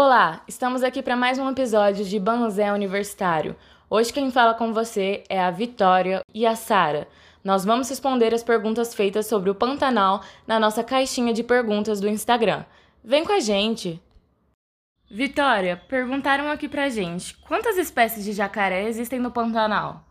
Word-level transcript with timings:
Olá, 0.00 0.44
estamos 0.46 0.84
aqui 0.84 1.02
para 1.02 1.16
mais 1.16 1.40
um 1.40 1.50
episódio 1.50 2.04
de 2.04 2.20
Banzé 2.20 2.72
Universitário. 2.72 3.56
Hoje 3.90 4.12
quem 4.12 4.30
fala 4.30 4.54
com 4.54 4.72
você 4.72 5.24
é 5.28 5.40
a 5.40 5.50
Vitória 5.50 6.20
e 6.32 6.46
a 6.46 6.54
Sara. 6.54 7.08
Nós 7.42 7.64
vamos 7.64 7.88
responder 7.88 8.32
as 8.32 8.44
perguntas 8.44 8.94
feitas 8.94 9.26
sobre 9.26 9.50
o 9.50 9.56
Pantanal 9.56 10.22
na 10.46 10.60
nossa 10.60 10.84
caixinha 10.84 11.32
de 11.32 11.42
perguntas 11.42 12.00
do 12.00 12.06
Instagram. 12.06 12.64
Vem 13.02 13.24
com 13.24 13.32
a 13.32 13.40
gente! 13.40 14.00
Vitória, 15.10 15.76
perguntaram 15.88 16.48
aqui 16.48 16.68
pra 16.68 16.88
gente: 16.88 17.36
quantas 17.38 17.76
espécies 17.76 18.24
de 18.24 18.32
jacaré 18.32 18.84
existem 18.84 19.18
no 19.18 19.32
Pantanal? 19.32 20.04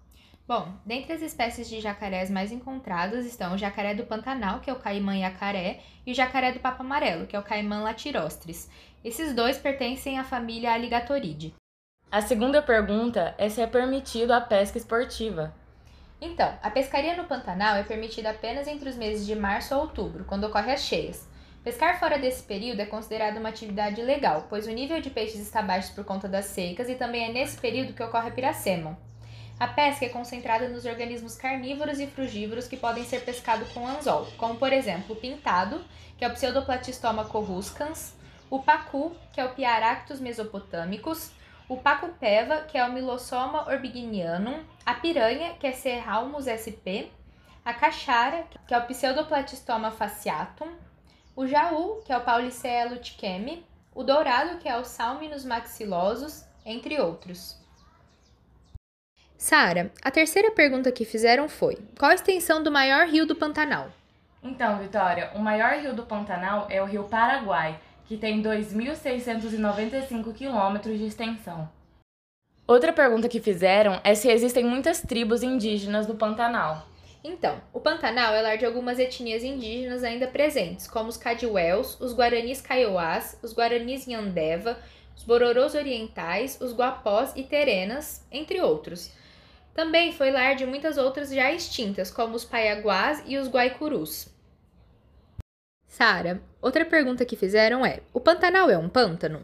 Bom, 0.48 0.68
dentre 0.86 1.12
as 1.12 1.22
espécies 1.22 1.68
de 1.68 1.82
jacarés 1.82 2.30
mais 2.30 2.54
encontradas 2.54 3.26
estão 3.26 3.54
o 3.54 3.58
jacaré 3.58 3.94
do 3.94 4.06
Pantanal, 4.06 4.62
que 4.62 4.70
é 4.70 4.74
o 4.74 4.80
caimã 4.80 5.14
yacaré, 5.14 5.82
e 6.06 6.12
o 6.14 6.16
jacaré 6.16 6.54
do 6.54 6.60
Papo 6.62 6.84
Amarelo, 6.84 7.28
que 7.28 7.36
é 7.36 7.40
o 7.40 7.44
caimã 7.44 7.82
latirostris. 7.84 8.70
Esses 9.08 9.34
dois 9.34 9.58
pertencem 9.58 10.20
à 10.20 10.24
família 10.26 10.74
Alligatoridae. 10.74 11.56
A 12.12 12.22
segunda 12.22 12.62
pergunta 12.62 13.34
é 13.38 13.48
se 13.48 13.62
é 13.62 13.66
permitido 13.66 14.32
a 14.32 14.42
pesca 14.42 14.78
esportiva. 14.78 15.56
Então, 16.20 16.54
a 16.62 16.70
pescaria 16.70 17.16
no 17.16 17.24
Pantanal 17.24 17.78
é 17.78 17.84
permitida 17.84 18.32
apenas 18.32 18.68
entre 18.68 18.90
os 18.90 18.98
meses 18.98 19.26
de 19.26 19.34
março 19.34 19.74
a 19.74 19.78
outubro, 19.78 20.26
quando 20.26 20.44
ocorrem 20.44 20.74
as 20.74 20.82
cheias. 20.82 21.26
Pescar 21.64 21.98
fora 22.02 22.20
desse 22.20 22.44
período 22.44 22.82
é 22.82 22.86
considerado 22.86 23.38
uma 23.38 23.48
atividade 23.48 24.02
legal, 24.02 24.46
pois 24.50 24.68
o 24.68 24.72
nível 24.72 25.00
de 25.00 25.10
peixes 25.10 25.40
está 25.40 25.62
baixo 25.62 25.96
por 25.96 26.04
conta 26.04 26.28
das 26.28 26.48
secas 26.48 26.90
e 26.90 26.96
também 26.96 27.30
é 27.30 27.32
nesse 27.32 27.58
período 27.62 27.94
que 27.94 28.04
ocorre 28.04 28.28
a 28.28 28.34
piracema. 28.34 29.00
A 29.58 29.70
pesca 29.70 30.04
é 30.04 30.10
concentrada 30.10 30.68
nos 30.68 30.84
organismos 30.84 31.38
carnívoros 31.38 32.02
e 32.02 32.08
frugívoros 32.08 32.68
que 32.68 32.76
podem 32.76 33.06
ser 33.06 33.22
pescados 33.22 33.70
com 33.70 33.88
anzol, 33.88 34.28
como 34.36 34.58
por 34.58 34.74
exemplo 34.74 35.16
o 35.16 35.18
pintado, 35.18 35.82
que 36.18 36.26
é 36.26 36.28
o 36.28 36.34
Pseudoplatystoma 36.34 37.24
coruscans, 37.24 38.17
o 38.50 38.60
pacu, 38.60 39.16
que 39.34 39.42
é 39.42 39.46
o 39.46 39.54
Piaractus 39.54 40.20
mesopotâmicos, 40.20 41.32
o 41.70 41.78
pacupeva, 41.78 42.62
que 42.62 42.78
é 42.78 42.86
o 42.86 42.92
Milossoma 42.92 43.68
orbiginianum, 43.70 44.64
a 44.86 44.94
piranha, 44.94 45.54
que 45.60 45.68
é 45.68 45.72
Serralmus 45.74 46.48
sp, 46.48 47.12
a 47.66 47.74
caixara, 47.74 48.46
que 48.66 48.74
é 48.74 48.78
o 48.78 48.86
Pseudoplatystoma 48.86 49.92
fasciatum, 49.92 50.70
o 51.36 51.46
jaú, 51.46 52.02
que 52.06 52.14
é 52.14 52.18
o 52.18 52.22
Paulicea 52.22 52.96
tiquemi, 52.98 53.66
o 53.94 54.04
dourado, 54.04 54.58
que 54.60 54.70
é 54.70 54.78
o 54.78 54.86
Salminus 54.86 55.44
maxilosus, 55.44 56.46
entre 56.66 57.00
outros. 57.00 57.58
Sara, 59.38 59.92
a 60.02 60.10
terceira 60.10 60.52
pergunta 60.52 60.92
que 60.92 61.06
fizeram 61.06 61.48
foi: 61.48 61.78
qual 61.98 62.12
a 62.12 62.16
extensão 62.16 62.64
do 62.64 62.72
maior 62.72 63.08
rio 63.08 63.26
do 63.26 63.36
Pantanal? 63.36 63.90
Então, 64.42 64.80
Vitória, 64.80 65.32
o 65.36 65.40
maior 65.40 65.74
rio 65.74 65.94
do 65.94 66.04
Pantanal 66.04 66.68
é 66.70 66.82
o 66.82 66.86
Rio 66.86 67.04
Paraguai, 67.04 67.80
que 68.08 68.18
tem 68.18 68.42
2.695 68.42 70.34
quilômetros 70.34 70.98
de 70.98 71.06
extensão. 71.06 71.70
Outra 72.66 72.92
pergunta 72.92 73.30
que 73.30 73.40
fizeram 73.40 74.02
é 74.04 74.16
se 74.16 74.30
existem 74.30 74.64
muitas 74.64 75.02
tribos 75.02 75.44
indígenas 75.44 76.06
do 76.06 76.16
Pantanal. 76.16 76.88
Então, 77.24 77.62
o 77.74 77.80
Pantanal 77.80 78.34
é 78.34 78.42
lar 78.42 78.58
de 78.58 78.66
algumas 78.66 79.00
etnias 79.00 79.44
indígenas 79.44 80.04
ainda 80.04 80.28
presentes, 80.28 80.88
como 80.88 81.10
os 81.10 81.18
Cadiuels, 81.18 82.00
os 82.00 82.14
Guaranis 82.14 82.62
Kaiowás, 82.62 83.38
os 83.44 83.54
Guaranis 83.54 84.08
Yandeva, 84.08 84.78
os 85.16 85.24
Bororôs 85.24 85.76
Orientais, 85.76 86.60
os 86.62 86.74
Guapós 86.74 87.34
e 87.36 87.44
Terenas, 87.44 88.26
entre 88.32 88.62
outros. 88.62 89.12
Também 89.74 90.12
foi 90.12 90.32
lar 90.32 90.56
de 90.56 90.66
muitas 90.66 90.98
outras 90.98 91.30
já 91.30 91.52
extintas, 91.52 92.12
como 92.12 92.36
os 92.36 92.46
Paiaguás 92.46 93.24
e 93.26 93.38
os 93.38 93.50
Guaicurus. 93.50 94.37
Sara, 95.98 96.40
outra 96.62 96.86
pergunta 96.86 97.26
que 97.26 97.36
fizeram 97.36 97.84
é: 97.84 98.02
o 98.14 98.20
Pantanal 98.20 98.70
é 98.70 98.78
um 98.78 98.88
pântano? 98.88 99.42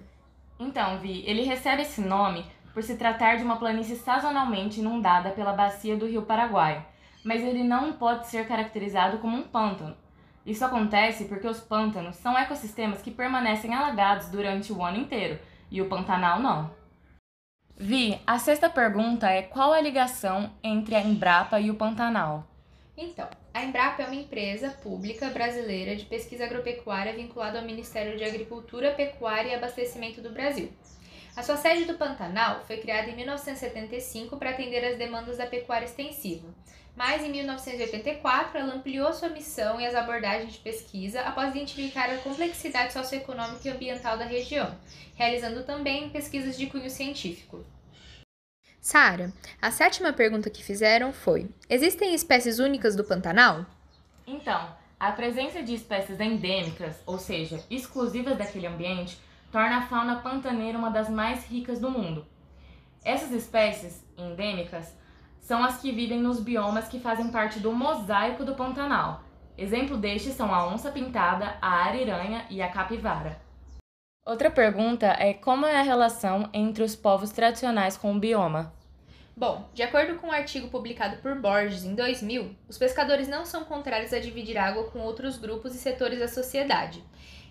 Então, 0.59 0.99
Vi, 0.99 1.23
ele 1.25 1.41
recebe 1.41 1.81
esse 1.81 1.99
nome 1.99 2.45
por 2.75 2.83
se 2.83 2.95
tratar 2.95 3.37
de 3.37 3.43
uma 3.43 3.57
planície 3.57 3.95
sazonalmente 3.95 4.79
inundada 4.79 5.31
pela 5.31 5.51
bacia 5.51 5.97
do 5.97 6.05
Rio 6.05 6.21
Paraguai, 6.21 6.85
mas 7.25 7.41
ele 7.41 7.63
não 7.63 7.93
pode 7.93 8.27
ser 8.27 8.47
caracterizado 8.47 9.17
como 9.17 9.35
um 9.35 9.41
pântano. 9.41 9.97
Isso 10.45 10.63
acontece 10.63 11.25
porque 11.25 11.47
os 11.47 11.59
pântanos 11.59 12.17
são 12.17 12.37
ecossistemas 12.37 13.01
que 13.01 13.09
permanecem 13.09 13.73
alagados 13.73 14.27
durante 14.27 14.71
o 14.71 14.83
ano 14.83 14.99
inteiro, 14.99 15.39
e 15.71 15.81
o 15.81 15.89
Pantanal 15.89 16.39
não. 16.39 16.69
Vi, 17.75 18.21
a 18.27 18.37
sexta 18.37 18.69
pergunta 18.69 19.27
é 19.27 19.41
qual 19.41 19.73
a 19.73 19.81
ligação 19.81 20.51
entre 20.63 20.93
a 20.93 21.01
Embrapa 21.01 21.59
e 21.59 21.71
o 21.71 21.75
Pantanal? 21.75 22.47
Então, 22.95 23.27
a 23.53 23.63
Embrapa 23.63 24.03
é 24.03 24.05
uma 24.05 24.15
empresa 24.15 24.69
pública 24.69 25.29
brasileira 25.29 25.95
de 25.95 26.05
pesquisa 26.05 26.45
agropecuária 26.45 27.13
vinculada 27.13 27.59
ao 27.59 27.65
Ministério 27.65 28.17
de 28.17 28.23
Agricultura, 28.23 28.93
Pecuária 28.93 29.49
e 29.49 29.55
Abastecimento 29.55 30.21
do 30.21 30.29
Brasil. 30.29 30.71
A 31.35 31.41
sua 31.41 31.57
sede 31.57 31.85
do 31.85 31.97
Pantanal 31.97 32.63
foi 32.65 32.77
criada 32.77 33.09
em 33.09 33.15
1975 33.15 34.37
para 34.37 34.51
atender 34.51 34.85
às 34.85 34.99
demandas 34.99 35.37
da 35.37 35.47
pecuária 35.47 35.85
extensiva. 35.85 36.47
Mas 36.95 37.23
em 37.23 37.31
1984 37.31 38.59
ela 38.59 38.75
ampliou 38.75 39.11
sua 39.11 39.29
missão 39.29 39.81
e 39.81 39.85
as 39.87 39.95
abordagens 39.95 40.53
de 40.53 40.59
pesquisa 40.59 41.21
após 41.21 41.49
identificar 41.49 42.07
a 42.11 42.17
complexidade 42.17 42.93
socioeconômica 42.93 43.67
e 43.67 43.71
ambiental 43.71 44.15
da 44.15 44.25
região, 44.25 44.77
realizando 45.15 45.63
também 45.63 46.11
pesquisas 46.11 46.55
de 46.55 46.67
cunho 46.67 46.91
científico. 46.91 47.65
Sara, 48.83 49.31
a 49.61 49.71
sétima 49.71 50.11
pergunta 50.11 50.49
que 50.49 50.61
fizeram 50.61 51.13
foi: 51.13 51.49
Existem 51.69 52.13
espécies 52.13 52.59
únicas 52.59 52.97
do 52.97 53.03
Pantanal? 53.05 53.65
Então, 54.27 54.75
a 54.99 55.09
presença 55.13 55.63
de 55.63 55.73
espécies 55.73 56.19
endêmicas, 56.19 57.01
ou 57.05 57.17
seja, 57.17 57.63
exclusivas 57.69 58.37
daquele 58.37 58.67
ambiente, 58.67 59.17
torna 59.53 59.77
a 59.77 59.81
fauna 59.83 60.17
pantaneira 60.17 60.77
uma 60.77 60.89
das 60.89 61.09
mais 61.09 61.45
ricas 61.45 61.79
do 61.79 61.89
mundo. 61.89 62.25
Essas 63.05 63.31
espécies 63.31 64.03
endêmicas 64.17 64.93
são 65.39 65.63
as 65.63 65.79
que 65.79 65.93
vivem 65.93 66.19
nos 66.19 66.41
biomas 66.41 66.89
que 66.89 66.99
fazem 66.99 67.31
parte 67.31 67.61
do 67.61 67.71
mosaico 67.71 68.43
do 68.43 68.53
Pantanal. 68.53 69.23
Exemplo 69.57 69.95
destes 69.95 70.33
são 70.33 70.53
a 70.53 70.67
onça 70.67 70.91
pintada, 70.91 71.55
a 71.61 71.85
ariranha 71.85 72.45
e 72.49 72.61
a 72.61 72.67
capivara. 72.67 73.41
Outra 74.25 74.49
pergunta 74.49 75.07
é 75.19 75.33
como 75.33 75.65
é 75.65 75.75
a 75.75 75.81
relação 75.81 76.49
entre 76.53 76.81
os 76.81 76.95
povos 76.95 77.31
tradicionais 77.31 77.97
com 77.97 78.15
o 78.15 78.19
bioma? 78.19 78.73
Bom, 79.35 79.67
de 79.73 79.83
acordo 79.83 80.15
com 80.15 80.27
um 80.27 80.31
artigo 80.31 80.69
publicado 80.69 81.17
por 81.17 81.35
Borges 81.35 81.83
em 81.83 81.93
2000, 81.93 82.55
os 82.69 82.77
pescadores 82.77 83.27
não 83.27 83.45
são 83.45 83.65
contrários 83.65 84.13
a 84.13 84.19
dividir 84.19 84.57
água 84.57 84.85
com 84.85 84.99
outros 84.99 85.37
grupos 85.37 85.75
e 85.75 85.77
setores 85.77 86.19
da 86.19 86.29
sociedade. 86.29 87.03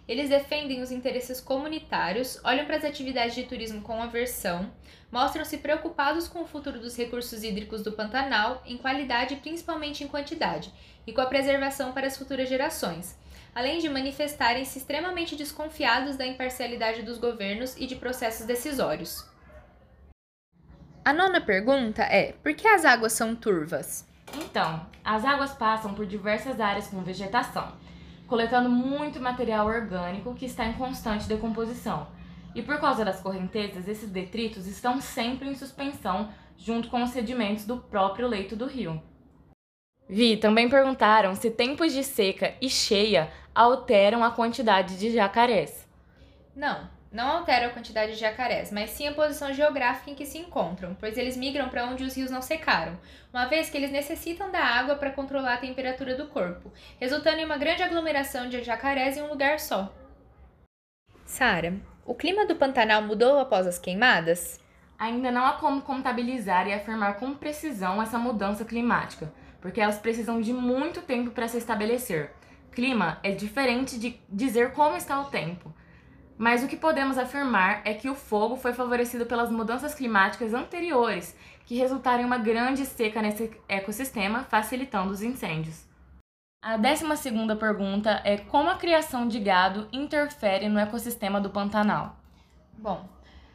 Eles 0.09 0.31
defendem 0.31 0.81
os 0.81 0.91
interesses 0.91 1.43
comunitários, 1.43 2.41
olham 2.43 2.65
para 2.65 2.79
as 2.79 2.85
atividades 2.85 3.35
de 3.35 3.45
turismo 3.45 3.83
com 3.83 4.03
aversão, 4.03 4.73
mostram-se 5.11 5.59
preocupados 5.59 6.27
com 6.27 6.41
o 6.41 6.47
futuro 6.47 6.81
dos 6.81 6.97
recursos 6.97 7.43
hídricos 7.45 7.83
do 7.83 7.93
Pantanal, 7.93 8.63
em 8.65 8.79
qualidade 8.79 9.35
e 9.35 9.37
principalmente 9.37 10.03
em 10.03 10.09
quantidade, 10.09 10.73
e 11.07 11.13
com 11.13 11.21
a 11.21 11.27
preservação 11.27 11.93
para 11.93 12.07
as 12.07 12.17
futuras 12.17 12.49
gerações, 12.49 13.15
além 13.55 13.79
de 13.79 13.89
manifestarem-se 13.89 14.79
extremamente 14.79 15.37
desconfiados 15.37 16.17
da 16.17 16.27
imparcialidade 16.27 17.03
dos 17.03 17.19
governos 17.19 17.77
e 17.77 17.87
de 17.87 17.97
processos 17.97 18.47
decisórios. 18.47 19.27
A 21.05 21.13
nona 21.13 21.41
pergunta 21.41 22.03
é: 22.03 22.33
por 22.43 22.55
que 22.55 22.67
as 22.67 22.85
águas 22.85 23.13
são 23.13 23.35
turvas? 23.35 24.07
Então, 24.35 24.87
as 25.05 25.25
águas 25.25 25.53
passam 25.53 25.95
por 25.95 26.07
diversas 26.07 26.61
áreas 26.61 26.87
com 26.89 27.03
vegetação 27.03 27.73
coletando 28.33 28.71
muito 28.71 29.21
material 29.21 29.67
orgânico 29.67 30.35
que 30.35 30.47
está 30.47 30.65
em 30.65 30.73
constante 30.73 31.29
decomposição. 31.29 32.09
E 32.55 32.63
por 32.63 32.81
causa 32.81 33.05
das 33.05 33.21
correntezas, 33.21 33.87
esses 33.87 34.09
detritos 34.09 34.67
estão 34.67 35.03
sempre 35.03 35.51
em 35.51 35.55
suspensão 35.55 36.31
junto 36.57 36.89
com 36.89 37.03
os 37.03 37.11
sedimentos 37.11 37.67
do 37.67 37.77
próprio 37.77 38.27
leito 38.27 38.57
do 38.57 38.65
rio. 38.65 39.03
Vi, 40.09 40.39
também 40.39 40.67
perguntaram 40.67 41.35
se 41.35 41.51
tempos 41.51 41.93
de 41.93 42.03
seca 42.03 42.55
e 42.59 42.71
cheia 42.71 43.31
alteram 43.55 44.25
a 44.25 44.31
quantidade 44.31 44.99
de 44.99 45.13
jacarés. 45.13 45.87
Não, 46.55 46.89
não 47.13 47.29
altera 47.29 47.67
a 47.67 47.71
quantidade 47.71 48.13
de 48.13 48.19
jacarés, 48.19 48.73
mas 48.73 48.91
sim 48.91 49.07
a 49.07 49.13
posição 49.13 49.53
geográfica 49.53 50.11
em 50.11 50.15
que 50.15 50.25
se 50.25 50.39
encontram, 50.39 50.97
pois 50.99 51.19
eles 51.19 51.37
migram 51.37 51.69
para 51.69 51.85
onde 51.85 52.05
os 52.05 52.17
rios 52.17 52.31
não 52.31 52.41
secaram, 52.41 52.99
uma 53.33 53.47
vez 53.47 53.69
que 53.69 53.77
eles 53.77 53.91
necessitam 53.91 54.51
da 54.51 54.61
água 54.65 54.97
para 54.97 55.11
controlar 55.11 55.55
a 55.55 55.59
temperatura 55.59 56.15
do 56.15 56.29
corpo, 56.29 56.73
resultando 56.99 57.39
em 57.39 57.45
uma 57.45 57.59
grande 57.59 57.83
aglomeração 57.83 58.49
de 58.49 58.63
jacarés 58.63 59.17
em 59.17 59.23
um 59.23 59.29
lugar 59.29 59.61
só. 59.61 59.93
Sara, 61.27 61.75
o 62.05 62.15
clima 62.15 62.47
do 62.47 62.57
Pantanal 62.57 63.03
mudou 63.03 63.39
após 63.39 63.67
as 63.67 63.79
queimadas? 63.79 64.59
Ainda 64.99 65.31
não 65.31 65.45
há 65.45 65.53
como 65.53 65.83
contabilizar 65.83 66.67
e 66.67 66.73
afirmar 66.73 67.17
com 67.17 67.35
precisão 67.35 68.01
essa 68.01 68.19
mudança 68.19 68.65
climática, 68.65 69.33
porque 69.61 69.81
elas 69.81 69.99
precisam 69.99 70.41
de 70.41 70.53
muito 70.53 71.03
tempo 71.03 71.31
para 71.31 71.49
se 71.49 71.59
estabelecer. 71.59 72.31
Clima 72.73 73.19
é 73.23 73.33
diferente 73.33 73.99
de 73.99 74.19
dizer 74.29 74.73
como 74.73 74.97
está 74.97 75.21
o 75.21 75.27
tempo. 75.27 75.73
Mas 76.39 76.65
o 76.65 76.67
que 76.67 76.77
podemos 76.77 77.19
afirmar 77.19 77.83
é 77.85 77.93
que 77.93 78.09
o 78.09 78.15
fogo 78.15 78.57
foi 78.57 78.73
favorecido 78.73 79.27
pelas 79.27 79.51
mudanças 79.51 79.95
climáticas 79.95 80.55
anteriores, 80.55 81.37
que 81.67 81.77
resultaram 81.77 82.23
em 82.23 82.27
uma 82.27 82.39
grande 82.39 82.85
seca 82.87 83.21
nesse 83.21 83.53
ecossistema, 83.69 84.45
facilitando 84.45 85.13
os 85.13 85.23
incêndios. 85.23 85.87
A 86.65 86.77
décima 86.77 87.17
segunda 87.17 87.55
pergunta 87.55 88.23
é 88.25 88.39
como 88.39 88.71
a 88.71 88.77
criação 88.77 89.29
de 89.29 89.39
gado 89.39 89.89
interfere 89.93 90.69
no 90.69 90.79
ecossistema 90.79 91.41
do 91.41 91.51
Pantanal. 91.51 92.17
Bom, 92.79 93.07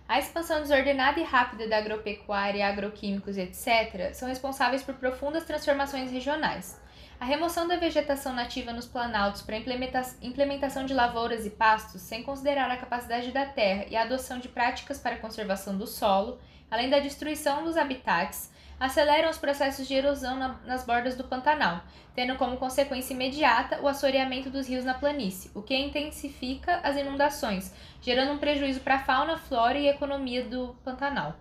a 0.07 0.19
expansão 0.19 0.61
desordenada 0.61 1.19
e 1.19 1.23
rápida 1.23 1.67
da 1.67 1.77
agropecuária, 1.77 2.65
agroquímicos, 2.65 3.37
etc., 3.37 4.13
são 4.13 4.29
responsáveis 4.29 4.81
por 4.81 4.95
profundas 4.95 5.43
transformações 5.43 6.11
regionais. 6.11 6.79
A 7.19 7.25
remoção 7.25 7.67
da 7.67 7.75
vegetação 7.75 8.31
nativa 8.31 8.71
nos 8.71 8.85
planaltos 8.85 9.41
para 9.41 9.57
implementa 9.57 10.01
implementação 10.21 10.85
de 10.85 10.93
lavouras 10.93 11.45
e 11.45 11.49
pastos, 11.49 12.01
sem 12.01 12.23
considerar 12.23 12.69
a 12.69 12.77
capacidade 12.77 13.31
da 13.31 13.45
terra 13.45 13.85
e 13.89 13.95
a 13.95 14.03
adoção 14.03 14.39
de 14.39 14.47
práticas 14.47 14.99
para 14.99 15.17
conservação 15.17 15.77
do 15.77 15.87
solo, 15.87 16.39
além 16.69 16.89
da 16.89 16.99
destruição 16.99 17.63
dos 17.63 17.75
habitats, 17.75 18.51
aceleram 18.79 19.29
os 19.29 19.37
processos 19.37 19.87
de 19.87 19.93
erosão 19.93 20.37
na, 20.37 20.55
nas 20.65 20.85
bordas 20.85 21.15
do 21.15 21.23
Pantanal, 21.23 21.81
tendo 22.15 22.35
como 22.35 22.57
consequência 22.57 23.13
imediata 23.13 23.81
o 23.81 23.87
assoreamento 23.87 24.49
dos 24.49 24.67
rios 24.67 24.85
na 24.85 24.93
planície, 24.93 25.51
o 25.53 25.61
que 25.61 25.75
intensifica 25.75 26.79
as 26.83 26.95
inundações, 26.95 27.73
gerando 28.01 28.33
um 28.33 28.37
prejuízo 28.37 28.79
para 28.79 28.95
a 28.95 29.03
fauna, 29.03 29.37
flora 29.37 29.77
e 29.77 29.87
economia 29.87 30.43
do 30.43 30.75
Pantanal. 30.83 31.35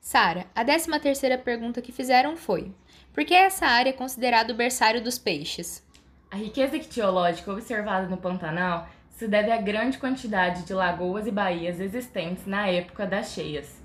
Sara, 0.00 0.46
a 0.54 0.62
décima 0.62 1.00
terceira 1.00 1.38
pergunta 1.38 1.80
que 1.80 1.92
fizeram 1.92 2.36
foi: 2.36 2.72
por 3.12 3.24
que 3.24 3.34
essa 3.34 3.66
área 3.66 3.90
é 3.90 3.92
considerada 3.92 4.52
o 4.52 4.56
berçário 4.56 5.02
dos 5.02 5.18
peixes? 5.18 5.82
A 6.30 6.36
riqueza 6.36 6.76
ictiológica 6.76 7.52
observada 7.52 8.08
no 8.08 8.16
Pantanal 8.16 8.88
se 9.08 9.28
deve 9.28 9.52
à 9.52 9.56
grande 9.56 9.96
quantidade 9.98 10.64
de 10.64 10.74
lagoas 10.74 11.26
e 11.26 11.30
baías 11.30 11.78
existentes 11.78 12.44
na 12.46 12.66
época 12.66 13.06
das 13.06 13.32
cheias. 13.32 13.83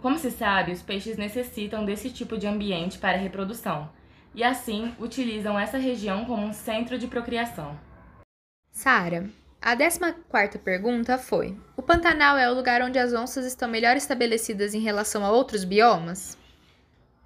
Como 0.00 0.18
se 0.18 0.30
sabe, 0.30 0.72
os 0.72 0.80
peixes 0.80 1.18
necessitam 1.18 1.84
desse 1.84 2.10
tipo 2.10 2.38
de 2.38 2.46
ambiente 2.46 2.98
para 2.98 3.18
a 3.18 3.20
reprodução, 3.20 3.90
e 4.34 4.42
assim 4.42 4.94
utilizam 4.98 5.58
essa 5.58 5.76
região 5.76 6.24
como 6.24 6.42
um 6.42 6.52
centro 6.52 6.98
de 6.98 7.06
procriação. 7.06 7.78
Sara, 8.70 9.28
a 9.60 9.76
14 9.76 10.58
pergunta 10.64 11.18
foi: 11.18 11.54
O 11.76 11.82
Pantanal 11.82 12.38
é 12.38 12.50
o 12.50 12.54
lugar 12.54 12.80
onde 12.80 12.98
as 12.98 13.12
onças 13.12 13.44
estão 13.44 13.68
melhor 13.68 13.94
estabelecidas 13.94 14.72
em 14.72 14.80
relação 14.80 15.22
a 15.22 15.30
outros 15.30 15.64
biomas? 15.64 16.38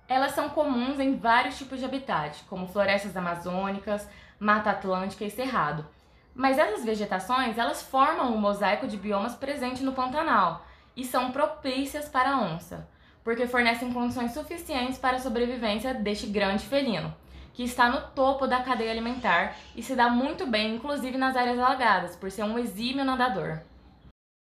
Elas 0.09 0.33
são 0.33 0.49
comuns 0.49 0.99
em 0.99 1.17
vários 1.17 1.57
tipos 1.57 1.79
de 1.79 1.85
habitat, 1.85 2.43
como 2.49 2.67
florestas 2.67 3.17
amazônicas, 3.17 4.09
mata 4.39 4.71
atlântica 4.71 5.25
e 5.25 5.31
cerrado. 5.31 5.87
Mas 6.35 6.59
essas 6.59 6.85
vegetações, 6.85 7.57
elas 7.57 7.83
formam 7.83 8.35
um 8.35 8.39
mosaico 8.39 8.89
de 8.89 8.97
biomas 8.97 9.37
presente 9.37 9.85
no 9.85 9.93
Pantanal, 9.93 10.67
e 10.97 11.05
são 11.05 11.33
propícias 11.33 12.09
para 12.09 12.31
a 12.31 12.41
onça, 12.41 12.89
porque 13.23 13.47
fornecem 13.47 13.93
condições 13.93 14.33
suficientes 14.33 14.99
para 14.99 15.17
a 15.17 15.21
sobrevivência 15.21 15.95
deste 15.95 16.27
grande 16.27 16.65
felino, 16.65 17.15
que 17.53 17.63
está 17.63 17.89
no 17.89 18.01
topo 18.13 18.47
da 18.47 18.63
cadeia 18.63 18.91
alimentar 18.91 19.57
e 19.75 19.83
se 19.83 19.95
dá 19.95 20.09
muito 20.09 20.47
bem, 20.47 20.75
inclusive 20.75 21.17
nas 21.17 21.37
áreas 21.37 21.59
alagadas, 21.59 22.17
por 22.17 22.31
ser 22.31 22.45
um 22.45 22.59
exímio 22.59 23.05
nadador. 23.05 23.61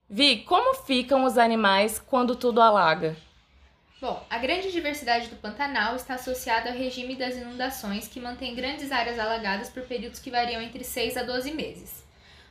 Vi, 0.09 0.43
como 0.43 0.75
ficam 0.75 1.23
os 1.23 1.37
animais 1.37 1.99
quando 1.99 2.35
tudo 2.35 2.61
alaga? 2.61 3.15
Bom, 4.03 4.21
a 4.29 4.37
grande 4.37 4.69
diversidade 4.69 5.29
do 5.29 5.37
Pantanal 5.37 5.95
está 5.95 6.15
associada 6.15 6.69
ao 6.69 6.75
regime 6.75 7.15
das 7.15 7.35
inundações, 7.35 8.05
que 8.05 8.19
mantém 8.19 8.53
grandes 8.53 8.91
áreas 8.91 9.17
alagadas 9.17 9.69
por 9.69 9.83
períodos 9.83 10.19
que 10.19 10.29
variam 10.29 10.61
entre 10.61 10.83
6 10.83 11.15
a 11.15 11.23
12 11.23 11.53
meses. 11.53 12.03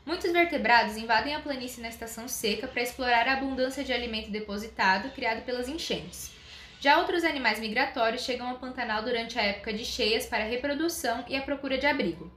Muitos 0.04 0.32
vertebrados 0.32 0.96
invadem 0.96 1.34
a 1.34 1.40
planície 1.40 1.80
na 1.80 1.88
estação 1.88 2.26
seca 2.26 2.66
para 2.66 2.82
explorar 2.82 3.28
a 3.28 3.34
abundância 3.34 3.84
de 3.84 3.92
alimento 3.92 4.30
depositado 4.30 5.10
criado 5.10 5.44
pelas 5.44 5.68
enchentes. 5.68 6.32
Já 6.80 6.98
outros 6.98 7.22
animais 7.22 7.60
migratórios 7.60 8.22
chegam 8.22 8.48
ao 8.48 8.58
Pantanal 8.58 9.04
durante 9.04 9.38
a 9.38 9.42
época 9.42 9.72
de 9.72 9.84
cheias 9.84 10.26
para 10.26 10.42
reprodução 10.42 11.24
e 11.28 11.36
a 11.36 11.42
procura 11.42 11.78
de 11.78 11.86
abrigo. 11.86 12.32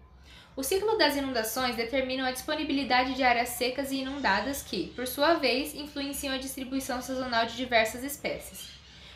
O 0.56 0.62
ciclo 0.62 0.96
das 0.98 1.18
inundações 1.18 1.76
determina 1.76 2.28
a 2.28 2.32
disponibilidade 2.32 3.16
de 3.16 3.24
áreas 3.24 3.50
secas 3.50 3.92
e 3.92 3.98
inundadas 3.98 4.62
que, 4.62 4.94
por 4.96 5.08
sua 5.08 5.34
vez, 5.34 5.74
influenciam 5.74 6.36
a 6.36 6.38
distribuição 6.38 7.02
sazonal 7.02 7.48
de 7.48 7.58
diversas 7.58 8.04
espécies. 8.04 8.70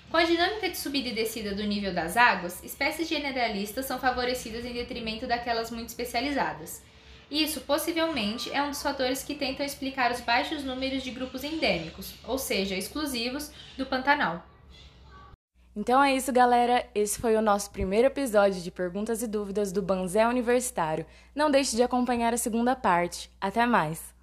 Com 0.09 0.17
a 0.17 0.23
dinâmica 0.23 0.67
de 0.67 0.77
subida 0.77 1.09
e 1.09 1.13
descida 1.13 1.53
do 1.53 1.63
nível 1.63 1.93
das 1.93 2.17
águas, 2.17 2.63
espécies 2.63 3.07
generalistas 3.07 3.85
são 3.85 3.99
favorecidas 3.99 4.65
em 4.65 4.73
detrimento 4.73 5.27
daquelas 5.27 5.69
muito 5.69 5.89
especializadas. 5.89 6.81
Isso 7.29 7.61
possivelmente 7.61 8.51
é 8.51 8.61
um 8.63 8.69
dos 8.69 8.81
fatores 8.81 9.23
que 9.23 9.35
tentam 9.35 9.65
explicar 9.65 10.11
os 10.11 10.21
baixos 10.21 10.63
números 10.63 11.03
de 11.03 11.11
grupos 11.11 11.43
endêmicos, 11.43 12.15
ou 12.27 12.37
seja, 12.37 12.75
exclusivos, 12.75 13.51
do 13.77 13.85
Pantanal. 13.85 14.43
Então 15.75 16.03
é 16.03 16.15
isso, 16.15 16.33
galera. 16.33 16.85
Esse 16.93 17.21
foi 17.21 17.35
o 17.35 17.41
nosso 17.41 17.69
primeiro 17.71 18.07
episódio 18.07 18.61
de 18.61 18.71
perguntas 18.71 19.21
e 19.21 19.27
dúvidas 19.27 19.71
do 19.71 19.81
Banzé 19.81 20.27
Universitário. 20.27 21.05
Não 21.35 21.51
deixe 21.51 21.75
de 21.75 21.83
acompanhar 21.83 22.33
a 22.33 22.37
segunda 22.37 22.75
parte. 22.75 23.31
Até 23.39 23.65
mais! 23.65 24.18